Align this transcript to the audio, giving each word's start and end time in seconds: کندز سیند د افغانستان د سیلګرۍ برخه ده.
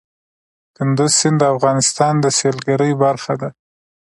کندز 0.75 1.11
سیند 1.19 1.37
د 1.41 1.43
افغانستان 1.55 2.13
د 2.19 2.25
سیلګرۍ 2.37 2.91
برخه 3.03 3.33
ده. 3.41 3.49